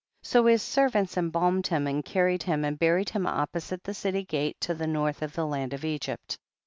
26. 0.23 0.29
So 0.31 0.45
his 0.47 0.63
servants 0.63 1.15
embalmed 1.15 1.67
him 1.67 1.85
and 1.85 2.03
carried 2.03 2.41
him 2.41 2.65
and 2.65 2.79
buried 2.79 3.11
him 3.11 3.27
opposite 3.27 3.83
the 3.83 3.93
city 3.93 4.23
gate 4.25 4.59
to 4.61 4.73
the 4.73 4.87
north 4.87 5.21
of 5.21 5.35
the 5.35 5.45
land 5.45 5.75
of 5.75 5.85
Egypt. 5.85 6.39